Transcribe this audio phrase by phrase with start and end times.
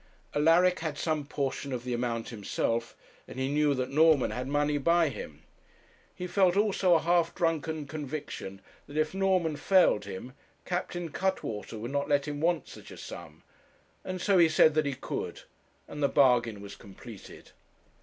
[0.33, 2.95] Alaric had some portion of the amount himself,
[3.27, 5.43] and he knew that Norman had money by him;
[6.15, 10.33] he felt also a half drunken conviction that if Norman failed him,
[10.65, 13.43] Captain Cuttwater would not let him want such a sum;
[14.03, 15.43] and so he said that he could,
[15.87, 17.51] and the bargain was completed.